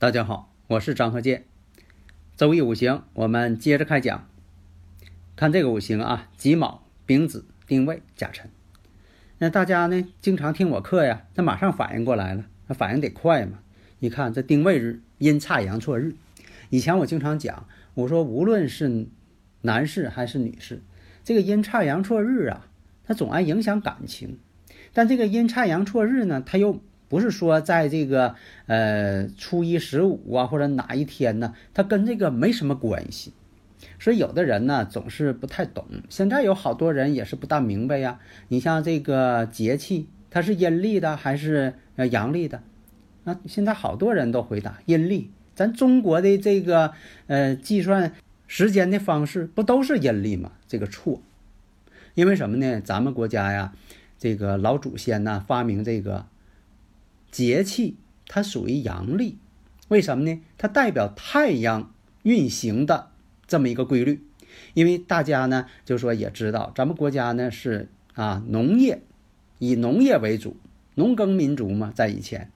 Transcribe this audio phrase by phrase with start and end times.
[0.00, 1.42] 大家好，我是张和建。
[2.36, 4.28] 周易五行，我们接着开讲。
[5.34, 8.48] 看这个五行啊，己卯、丙子、丁未、甲辰。
[9.38, 13.58] 那大家呢，经常听我课呀，他马上反应过来了，那反应得快嘛。
[13.98, 16.14] 你看这丁未日，阴差阳错日。
[16.70, 19.08] 以前我经常讲，我说无论是
[19.62, 20.80] 男士还是女士，
[21.24, 22.68] 这个阴差阳错日啊，
[23.02, 24.38] 它总爱影响感情。
[24.92, 28.34] 但这个阴差阳错日呢，它又不是说在这个
[28.66, 33.32] 呃初一十五啊，或者哪一天呢，它跟这个没什么关系。
[34.00, 35.86] 所以有的人呢总是不太懂。
[36.08, 38.18] 现在有好多人也是不大明白呀。
[38.48, 41.74] 你像这个节气，它是阴历的还是
[42.10, 42.60] 阳历的？
[43.24, 45.30] 那现在好多人都回答阴历。
[45.54, 46.92] 咱中国的这个
[47.26, 48.12] 呃计算
[48.46, 50.52] 时间的方式不都是阴历吗？
[50.66, 51.22] 这个错。
[52.14, 52.80] 因为什么呢？
[52.80, 53.72] 咱们国家呀，
[54.18, 56.26] 这个老祖先呢发明这个。
[57.30, 59.38] 节气它属于阳历，
[59.88, 60.40] 为什么呢？
[60.56, 63.10] 它代表太阳运行的
[63.46, 64.24] 这么一个规律。
[64.74, 69.02] 因为大家呢，就说也知道，咱们国家呢是啊农业，
[69.58, 70.56] 以农业为主，
[70.94, 72.50] 农耕民族嘛，在以前，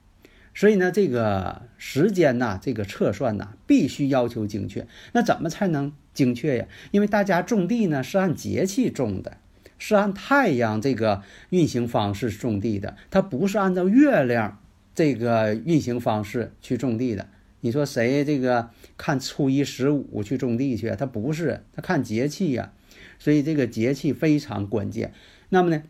[0.53, 4.85] 所以呢，这个时间呐，这个测算呐，必须要求精确。
[5.13, 6.65] 那怎么才能精确呀？
[6.91, 9.37] 因为大家种地呢是按节气种的，
[9.77, 14.59] 是按太阳这个运行方式种地的，它不是按照月亮。
[14.95, 17.27] 这个运行方式去种地的，
[17.61, 20.89] 你说谁这个看初一十五去种地去？
[20.91, 22.73] 他不是，他看节气呀，
[23.17, 25.13] 所以这个节气非常关键。
[25.49, 25.83] 那么呢，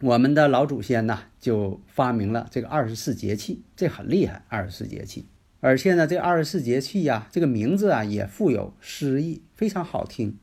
[0.00, 5.26] 我们的老祖先呢就发明了这个二十四节气，这很厉害，二十四节气。
[5.60, 10.38] 而且呢，这二十四节气呀，这个名字啊也富有诗意，非常好听，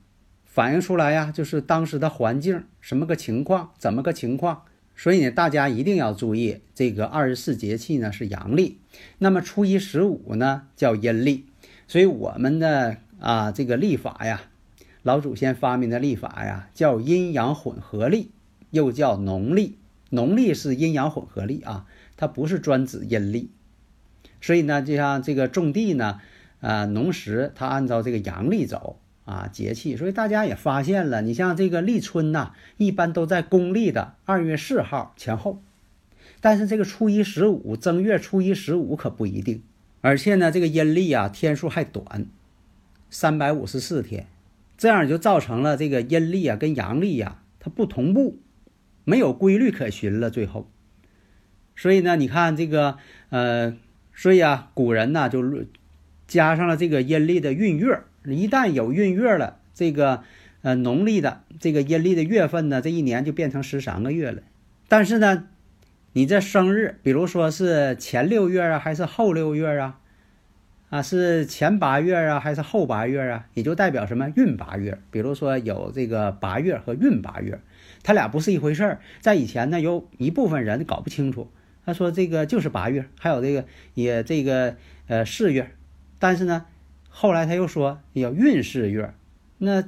[0.46, 4.64] 反映出来呀就是当时的环境什么个情况，怎么个情况。
[5.02, 8.80] 所以呢，大家一定要注意，这个二十四节气呢是阳历，
[9.18, 11.46] 那么初一十五呢叫阴历。
[11.88, 14.42] 所以我们的啊这个历法呀，
[15.02, 18.32] 老祖先发明的历法呀，叫阴阳混合历，
[18.72, 19.78] 又叫农历。
[20.10, 21.86] 农历是阴阳混合历啊，
[22.18, 23.50] 它不是专指阴历。
[24.42, 26.20] 所以呢，就像这个种地呢，
[26.60, 29.00] 啊农时它按照这个阳历走。
[29.30, 35.62] 啊，节气，所以大家也发现了，你像这个立春呐，一般都在公历的二月四号前后，
[36.42, 39.62] 但是这个初一十五，正月初一十五可不一定，
[40.02, 42.26] 而且呢，这个阴历啊天数还短，
[43.12, 44.26] 三百五十四天，
[44.76, 48.40] 这样就造成了这个阴历啊跟阳历呀它不同步，
[49.04, 50.32] 没有规律可循了。
[50.32, 50.68] 最后，
[51.76, 52.98] 所以呢，你看这个
[53.30, 53.78] 呃，
[54.16, 55.44] 所以啊，古人呢就
[56.28, 58.02] 加上了这个阴历的闰月。
[58.34, 60.24] 一旦有闰月了，这个
[60.62, 64.42] 呃农历的这个阴历的月份呢，这一年就变成十三个月了。
[64.88, 65.46] 但是呢，
[66.14, 70.00] 你这生日，比如说是前六月啊，还是后六月啊？
[70.90, 73.46] 啊，是前八月啊，还是后八月啊？
[73.54, 75.00] 也就代表什么闰八月。
[75.12, 77.60] 比如说有这个八月和闰八月，
[78.02, 79.00] 它俩不是一回事儿。
[79.22, 81.52] 在以前呢，有一部分人搞不清楚，
[81.86, 84.76] 他说这个就是八月，还有这个也这个
[85.08, 85.72] 呃四月，
[86.18, 86.66] 但是呢。
[87.10, 89.14] 后来他又说要闰四月，
[89.58, 89.84] 那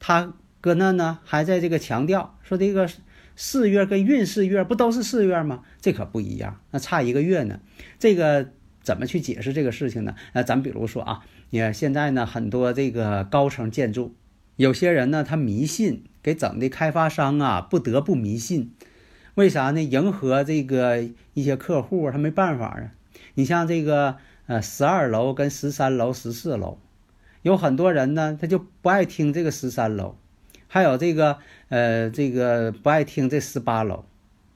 [0.00, 2.90] 他搁那呢还在这个强调说这个
[3.36, 5.62] 四月跟闰四月不都是四月吗？
[5.80, 7.60] 这可不一样，那差一个月呢。
[7.98, 8.50] 这个
[8.82, 10.16] 怎么去解释这个事情呢？
[10.32, 11.20] 那咱比如说啊，
[11.50, 14.14] 你看现在呢很多这个高层建筑，
[14.56, 18.72] 有些人呢他迷信，给整的开发商啊不得不迷信，
[19.34, 19.82] 为啥呢？
[19.82, 21.04] 迎合这个
[21.34, 22.90] 一些客户，他没办法啊。
[23.34, 24.16] 你像这个。
[24.46, 26.76] 呃，十二楼跟十三楼、十四楼，
[27.40, 30.16] 有很多人呢，他就不爱听这个十三楼，
[30.68, 31.38] 还有这个
[31.70, 34.04] 呃，这个不爱听这十八楼，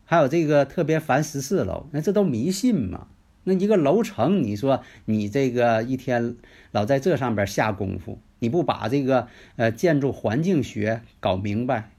[0.05, 3.06] 还有这个特别烦十四楼，那这都迷信嘛？
[3.44, 6.37] 那一个楼层，你说你这个一天
[6.70, 11.93] 老在这上边下功夫，你不把这个呃建筑环境学搞明白，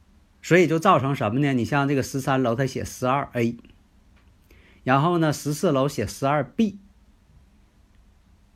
[0.44, 1.54] 所以就造成什么呢？
[1.54, 3.58] 你像这个十三楼，他写十二 A，
[4.84, 6.78] 然后呢，十四楼写十二 B。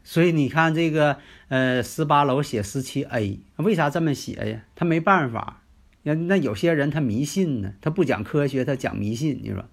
[0.04, 1.18] 所以你看这个
[1.48, 4.62] 呃十八楼写十七 A，为啥这么写呀？
[4.76, 5.62] 他没办法。
[6.04, 9.64] 那那有些人他迷信呢，他不讲科学，他讲迷信，你说？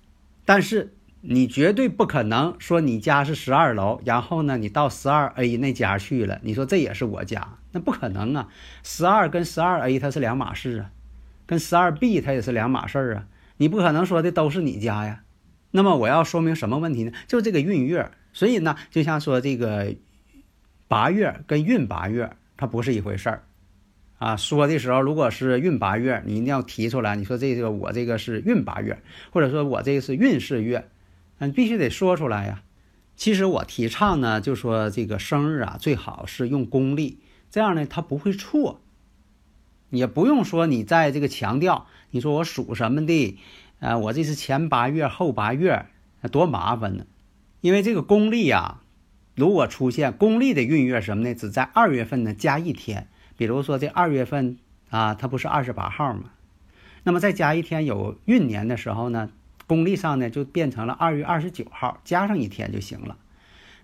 [0.45, 8.49] 但是你绝对不可能说你家是十二楼，然后呢你到十二 A 那家去了，你说这也是我家，那不可能啊！
[8.85, 10.91] 十二跟十二 A 它是两码事啊，
[11.47, 15.23] 跟十二 B 它也是两码事儿啊，你不可能说的都是你家呀。
[15.73, 17.13] 那么我要说明什么问题呢？
[17.27, 19.95] 就这个运月，所以呢，就像说这个
[20.91, 23.45] 八月跟运八月，它不是一回事儿。
[24.19, 27.15] 啊，说的时候，如果是运八月，你一定要提出来。
[27.15, 29.01] 你说这个我这个是运八月，
[29.31, 30.89] 或者说我这个是运势月，
[31.39, 32.65] 嗯，必须得说出来呀。
[33.15, 37.21] 其实我提倡呢，就说这个生日啊，最好是用公历，
[37.53, 38.81] 这样呢，它不会错。
[39.91, 43.39] 也不用说你在这个强调，你说我属什么的，
[43.79, 45.87] 啊，我这是前八月后八月，
[46.33, 47.07] 多麻烦呢。
[47.61, 48.83] 因为这个公历啊，
[49.41, 53.09] 如果出现公历的闰月什么呢，只在二月份呢加一天。
[53.39, 54.59] 比如说这二月份
[54.91, 56.25] 啊，它不是二十八号吗？
[57.05, 59.31] 那么再加一天有闰年的时候呢，
[59.67, 63.17] 公历上呢就变成了二月二十九号，加上一天就行了。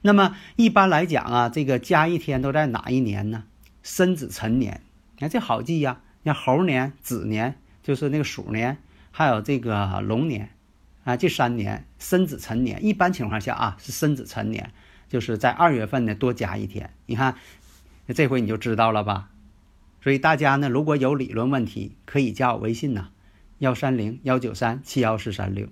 [0.02, 3.44] 那么一般来讲啊，这个加一天都在哪一年呢？
[3.82, 4.82] 申子辰年，
[5.14, 6.00] 你看这好记呀。
[6.22, 8.76] 像猴年、子年，就是那个鼠年，
[9.12, 10.50] 还有这个龙年
[11.04, 12.84] 啊，这三年申子辰年。
[12.84, 14.72] 一般情况下啊，是申子辰年，
[15.08, 16.90] 就是在二月份呢多加一天。
[17.06, 17.36] 你看，
[18.14, 19.30] 这回你就知道了吧？
[20.02, 23.08] 所以大家呢，如果有理论问题，可以加我微信呐，
[23.58, 25.68] 幺三零幺九三七幺四三六。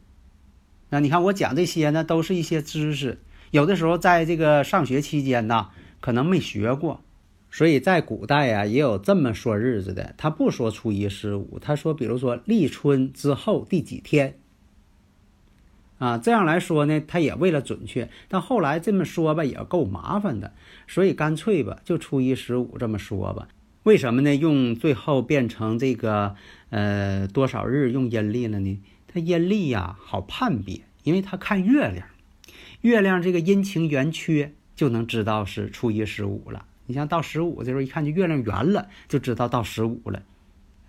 [0.90, 3.18] 那你看我讲这些呢，都是一些知识，
[3.50, 5.68] 有的时候在这个上学期间呢，
[6.00, 7.00] 可能没学过。
[7.50, 14.36] 所以在古代啊，也有这么说日子的，他不说初一十五，他说，比如说立春之后第几天
[15.98, 18.10] 啊，这样来说呢，他也为了准确。
[18.28, 20.52] 但后来这么说吧，也够麻烦的，
[20.88, 23.48] 所以干脆吧，就初一十五这么说吧。
[23.84, 24.34] 为什么呢？
[24.34, 26.34] 用最后变成这个
[26.70, 28.80] 呃多少日用阴历了呢？
[29.06, 32.08] 它阴历呀好判别，因为它看月亮，
[32.80, 36.66] 月亮这个阴晴圆缺就能知道是初一十五了。
[36.86, 40.22] 你像到十五的时候，一看就月亮圆了，就知道到十五了。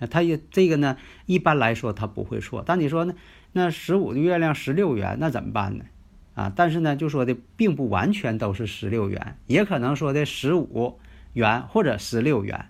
[0.10, 2.64] 它也这个呢，一般来说它不会错。
[2.66, 3.14] 但你说呢？
[3.58, 5.86] 那十五的月亮十六圆，那怎么办呢？
[6.34, 11.00] 啊，但是呢，就说的并不完全都是十六圆，也可能说的十五
[11.32, 12.66] 圆或者十六圆。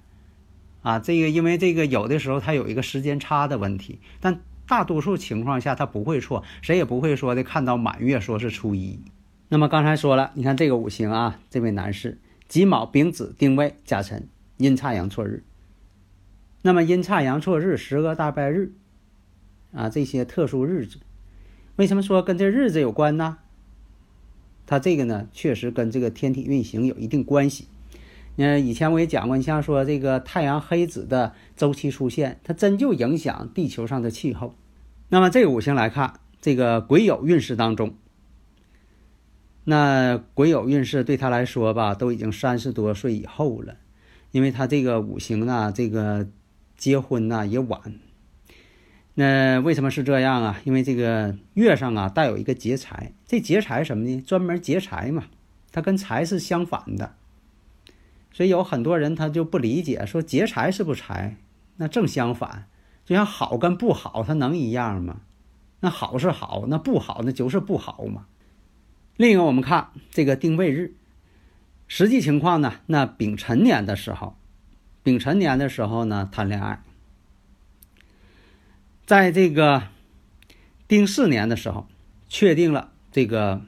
[0.84, 9.00] 啊，这个因为这个有的时候它有一个时间差的问题，但大多数情况下它不会错，谁也不会说的看到满月说是初一。
[9.50, 15.44] 那么刚才说了，你看这个五行啊，这位男士己卯、丙子、丁未、甲辰，阴差阳错日。
[16.62, 18.74] 那么阴差阳错日、十个大拜日
[19.76, 20.98] 啊，这些特殊日子，
[21.76, 23.38] 为什么说跟这日子有关呢？
[24.66, 27.68] 它这个呢，确实跟这个天体运行有一定关系。
[28.38, 34.56] 那以前我也讲过，你像说这个太阳黑子的周期出现，它真就影响地球上的气候。
[35.10, 37.94] 那么这个五行来看，这个癸酉运势当中，
[39.66, 43.76] 那癸酉运势对他来说吧，都已经三十多岁以后了，
[44.32, 46.28] 因为他这个五行呢，这个
[46.76, 48.00] 结婚呢也晚。
[49.18, 50.62] 那为什么是这样啊？
[50.66, 54.22] 因为这个月上啊带有一个劫财，这劫财什么呢？
[54.22, 55.24] 专门劫财嘛，
[55.72, 57.16] 它跟财是相反的。
[58.34, 61.38] 所以有很多人他就不理解，说劫财是不财，
[61.78, 62.68] 那正相反，
[63.06, 65.22] 就像好跟不好，它能一样吗？
[65.80, 68.26] 那好是好，那不好那就是不好嘛。
[69.16, 70.94] 另一个，我们看这个定位日，
[71.88, 74.36] 实际情况呢，那丙辰年的时候，
[75.04, 76.82] 丙辰年的时候呢谈恋爱，
[79.06, 79.84] 在这个
[80.88, 81.88] 丁巳年的时候
[82.28, 83.62] 确定了这个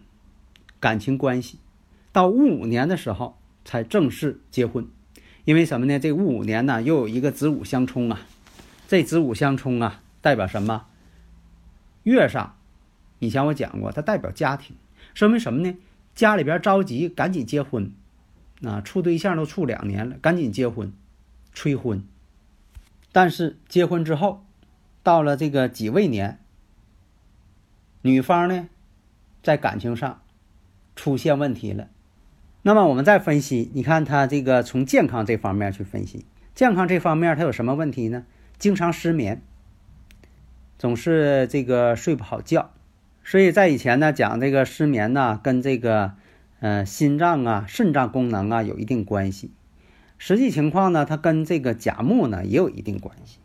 [0.79, 1.60] 感情关系，
[2.12, 3.38] 到戊午年的时候。
[3.70, 4.88] 才正式结婚，
[5.44, 6.00] 因为什么呢？
[6.00, 8.22] 这戊午年呢，又有一个子午相冲啊。
[8.88, 10.86] 这子午相冲啊，代表什么？
[12.03, 12.56] 月上，
[13.20, 14.77] 以前我讲过，它代表家庭，
[15.13, 15.75] 说明什么呢？
[16.15, 17.91] 家里边着急，赶紧结婚，
[18.63, 20.94] 啊，处对象都处两年了，赶紧结婚，
[21.53, 22.01] 催婚。
[23.12, 24.46] 但是结婚之后，
[25.08, 26.38] 到了这个己未年，
[28.02, 28.68] 女方呢，
[29.42, 30.20] 在感情上
[30.98, 31.88] 出现问题了。
[32.62, 38.26] 那么我们再分析，你看他这个从健康这方面去分析，健康这方面他有什么问题呢？
[38.60, 39.42] 经常失眠，
[40.78, 42.72] 总是这个睡不好觉，
[43.24, 46.16] 所以在以前呢讲这个失眠呢跟这个
[46.60, 49.52] 呃心脏啊、肾脏功能啊有一定关系。
[50.18, 53.40] 实际情况呢，它跟这个甲木呢也有一定关系，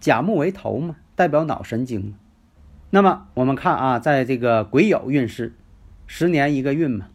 [0.00, 2.14] 甲木为头嘛，代表脑神经。
[2.90, 5.54] 那么我们看啊，在这个癸酉运势，
[6.06, 7.08] 十年一个运嘛，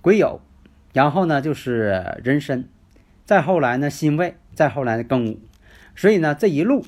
[0.00, 0.40] 癸酉。
[0.92, 2.68] 然后呢就是壬申，
[3.24, 5.40] 再后来呢辛未，再后来呢庚午。
[5.96, 6.86] 所以呢这一路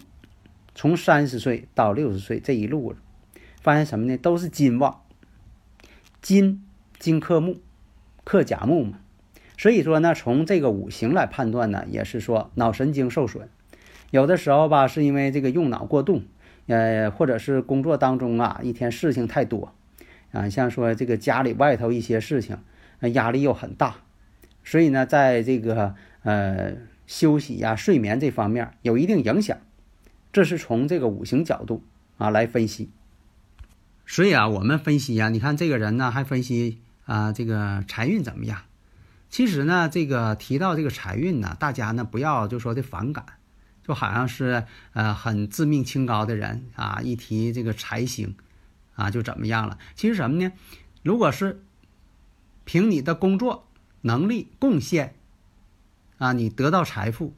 [0.76, 2.94] 从三十岁到六十岁这一路，
[3.60, 4.16] 发现什么呢？
[4.16, 5.02] 都是金旺，
[6.22, 6.64] 金
[7.00, 7.56] 金克木，
[8.22, 8.98] 克甲木嘛。
[9.58, 13.48] 所以说呢，从这个五行来判断呢，也是说脑神经受损，
[14.10, 16.22] 有的时候吧，是因为这个用脑过度，
[16.66, 19.74] 呃，或者是工作当中啊，一天事情太多，
[20.32, 22.58] 啊，像说这个家里外头一些事情，
[23.12, 23.96] 压力又很大，
[24.64, 26.74] 所以呢，在这个呃
[27.06, 29.58] 休息呀、睡眠这方面有一定影响，
[30.32, 31.84] 这是从这个五行角度
[32.18, 32.90] 啊来分析。
[34.06, 38.62] 所以啊，我们分析呀，你看这个人呢，还分析啊，这个财运怎么样？
[39.28, 43.24] 其实呢，这个提到这个财运呢，大家呢不要就说的反感，
[43.86, 44.64] 就好像是
[44.94, 48.34] 呃很自命清高的人啊，一提这个财星，
[48.96, 49.78] 啊就怎么样了？
[49.94, 50.52] 其实什么呢？
[51.04, 51.62] 如果是
[52.64, 53.68] 凭你的工作
[54.00, 55.14] 能力贡献，
[56.18, 57.32] 啊，你得到财富，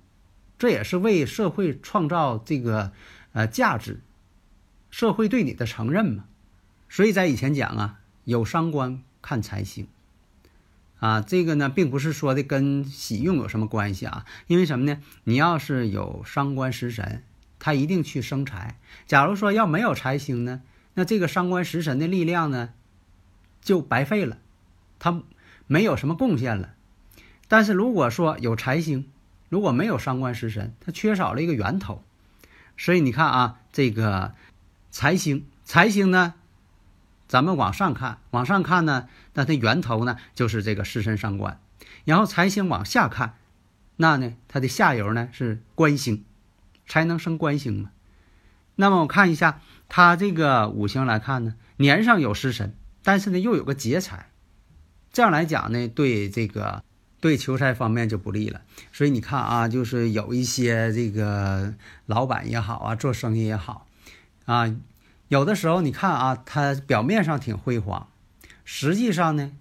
[0.59, 2.93] 这也是为社会创造这个
[3.33, 4.01] 呃价值，
[4.91, 6.25] 社会对你的承认嘛。
[6.89, 9.87] 所以在以前讲啊，有伤官看财星。
[10.99, 14.25] 啊，这个呢，并不是说的跟喜用有什么关系啊？
[14.49, 15.01] 因为什么呢？
[15.25, 17.23] 你要是有伤官食神，
[17.59, 18.79] 他一定去生财。
[19.07, 20.61] 假如说要没有财星呢，
[20.95, 22.71] 那这个伤官食神的力量呢，
[23.63, 24.39] 就白费了，
[24.99, 25.23] 他
[25.69, 26.75] 没有什么贡献了。
[27.47, 29.07] 但是如果说有财星，
[29.49, 32.03] 如果没有伤官食神，它缺少了一个源头。
[32.77, 34.35] 所以你看啊，这个
[34.91, 36.35] 财星，财星呢？
[37.29, 41.61] 咱们往上看，往上看呢，那它源头呢就是这个食神伤官，
[42.07, 43.35] 然后财星往下看，
[43.97, 46.25] 那呢它的下游呢是官星，
[46.87, 47.91] 才能生官星嘛。
[48.77, 54.31] 那么我看一下它这个五行来看呢，年上有食神，但是呢又有个劫财，
[55.13, 56.83] 这样来讲呢，对这个
[57.21, 58.63] 对求财方面就不利了。
[58.91, 61.75] 所以你看啊，就是有一些这个
[62.07, 63.87] 老板也好啊，做生意也好
[64.47, 64.75] 啊。
[65.29, 68.09] 有的时候你看啊，他表面上挺辉煌，
[68.65, 69.53] 实际上呢，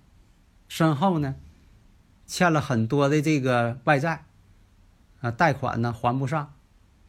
[0.70, 1.36] 身后呢
[2.26, 4.24] 欠了很多的这个外债，
[5.20, 6.54] 啊，贷款呢还不上，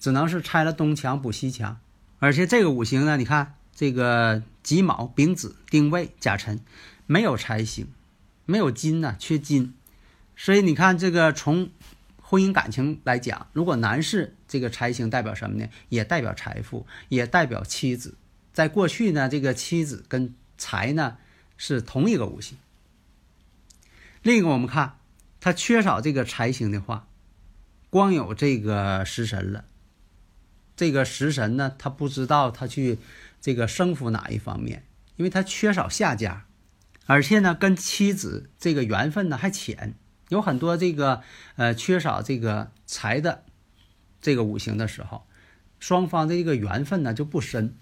[0.00, 1.78] 只能是拆了东墙补西墙。
[2.18, 6.58] 而且这个五行呢，你看这个己卯、丙子、丁未、甲辰，
[7.06, 7.86] 没有财星，
[8.44, 9.72] 没有金呢，缺金。
[10.36, 11.70] 所以你看这个从
[12.20, 15.68] 婚姻感情来讲，如果男士这个财星代表什么呢？
[15.88, 18.14] 也代表财富，也代表妻子。
[18.58, 21.16] 在过去呢，这个妻子跟财呢
[21.56, 22.58] 是同一个五行。
[24.20, 24.98] 另一个，我们看
[25.38, 27.06] 他缺少这个财星的话，
[27.88, 29.64] 光有这个食神了。
[30.74, 32.98] 这个食神呢，他不知道他去
[33.40, 34.82] 这个生服哪一方面，
[35.14, 36.44] 因为他缺少下家，
[37.06, 39.94] 而且呢，跟妻子这个缘分呢还浅，
[40.30, 41.22] 有很多这个
[41.54, 43.44] 呃缺少这个财的
[44.20, 45.28] 这个五行的时候，
[45.78, 47.76] 双方的一个缘分呢就不深。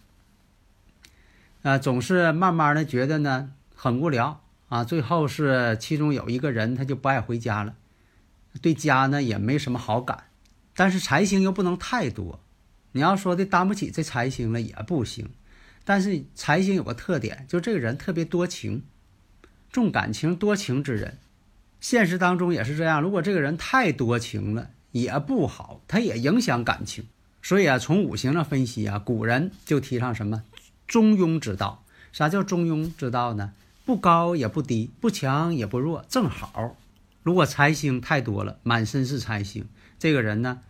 [1.66, 7.74] 啊，总是慢慢的觉得呢很无聊啊，最后是其中有一个人他就不爱回家了，
[8.62, 10.26] 对家呢也没什么好感，
[10.76, 12.38] 但是财星又不能太多，
[12.92, 15.28] 你要说的担不起这财星了也不行，
[15.82, 18.84] 但是财星有个特点，就这个人特别多情，
[19.72, 21.18] 重感情多情之人，
[21.80, 27.08] 现实当中也是这样，如果这个人太多情了也不好，他也影响感情，
[27.42, 30.44] 所以啊，从五行上分析啊，古人就提倡什么？
[30.86, 33.52] 中庸之道，啥叫中庸之道呢？
[33.84, 36.76] 不高也不低，不强也不弱，正好。
[37.22, 39.66] 如果财星太多了，满身是财星，
[39.98, 40.60] 这个人呢，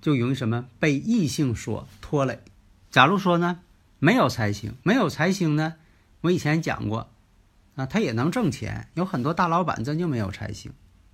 [0.00, 2.40] 就容易什么被异性所拖累。
[2.90, 3.60] 假如说呢，
[3.98, 5.74] 没有财星，没有财星呢，
[6.20, 7.10] 我以前讲过，
[7.76, 8.88] 啊，他也能挣钱。
[8.94, 10.72] 有很多大老板真就没有财星，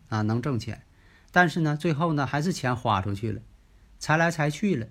[0.09, 0.83] 啊，能挣钱，
[1.31, 3.41] 但是呢，最后呢，还是钱花出去了，
[3.99, 4.87] 财来财去了，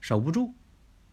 [0.00, 0.54] 守不住。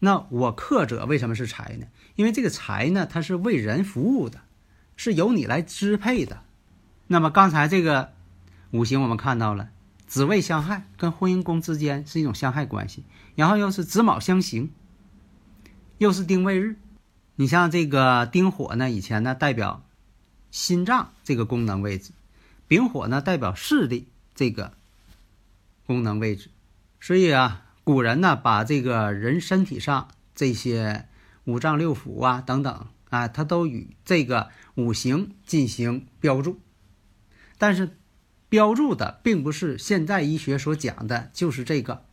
[0.01, 1.87] 那我克者为什么是财呢？
[2.15, 4.39] 因为这个财呢，它是为人服务的，
[4.95, 6.41] 是由你来支配的。
[7.07, 8.13] 那么刚才这个
[8.71, 9.71] 五行我们看到了，
[10.07, 13.03] 子未相害，跟婚姻宫之间是一种相害关系。
[13.35, 14.71] 然后又是子卯相刑，
[15.97, 16.77] 又是丁未日。
[17.35, 19.83] 你像这个丁火呢，以前呢代表
[20.49, 22.11] 心脏这个功能位置，
[22.69, 24.71] 丙火呢代表视力这个
[25.85, 26.49] 功能位置，
[27.01, 27.65] 所以啊。
[27.89, 31.07] 古人呢，把这个人身体上这些
[31.45, 36.59] 五脏六腑啊等等啊，它都与这个五行进行标注。
[37.57, 37.97] 但是，
[38.47, 42.03] 标注的并不是现代医学所讲的，就是这个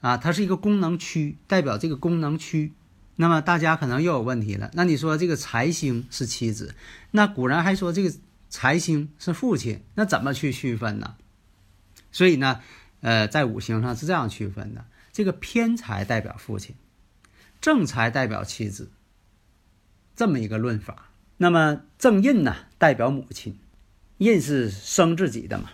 [0.00, 2.72] 啊，它是一个功能区，代表这个功能区。
[3.16, 6.74] 那么大家可能又有问题了，那你说这个财星是妻子，
[7.10, 8.10] 那古人还说这个
[8.48, 11.16] 财星是父亲，那怎么去区分呢？
[12.10, 12.62] 所以呢，
[13.02, 16.74] 呃，在五行上是这样区分的：这个偏财代表父亲，
[17.60, 18.90] 正财代表妻子，
[20.16, 21.12] 这么一个论法。
[21.36, 23.56] 那么正印呢，代表母亲，
[24.18, 25.70] 印是生自己的嘛。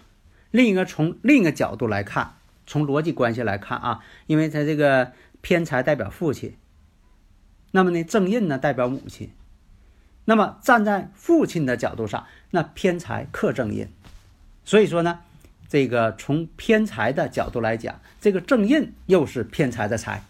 [0.51, 2.35] 另一个从另一个角度来看，
[2.67, 6.59] 从逻辑关系来看啊，因为他这个偏财代表父亲，
[7.71, 9.31] 那么呢，正印呢代表母亲。
[10.27, 13.89] 那么站在父亲的角度上，那偏财克正印，
[14.67, 15.21] 所以说呢，
[15.71, 20.25] 这个从偏财的角度来讲，这个正印又是偏财的财。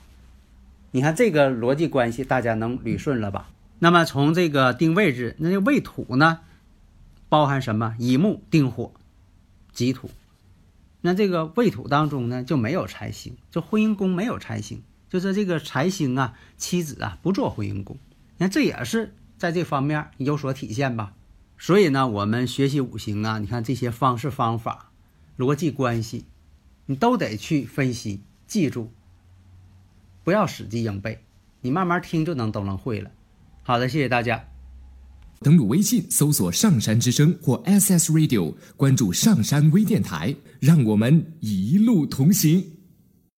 [0.93, 3.49] 你看这个逻辑关系，大家能捋顺了吧？
[3.79, 6.41] 那么从这个定位置，那就未土呢，
[7.29, 7.97] 包含什么？
[7.99, 8.93] 乙木定火，
[9.73, 10.11] 己土。
[11.01, 17.97] 那这个未土当中呢，就没有财星，就婚姻宫没有财星，就是这个财星啊，妻子啊不做婚姻宫。
[18.37, 19.15] 那这也是。
[19.39, 21.15] 在这方面有所体现吧，
[21.57, 24.90] 所以呢，我们学习五行啊，你看这些方式方法、
[25.41, 26.27] 逻辑关系，
[26.85, 28.91] 你都得去分析、记住，
[30.23, 31.19] 不要死记硬背，
[31.63, 33.11] 你慢慢听就能都能会了。
[33.63, 34.45] 好的，谢谢大家。
[35.41, 42.63] 登录微信搜索“上山之声”或 SS Radio，关注上山微电台，让我们一路同行。